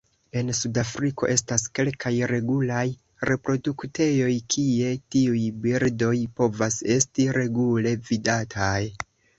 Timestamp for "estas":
1.33-1.65